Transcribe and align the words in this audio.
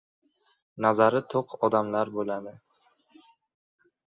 Nazari 0.85 1.21
to‘q 1.33 1.53
odamlar 1.69 2.13
bo‘ladi. 2.17 2.55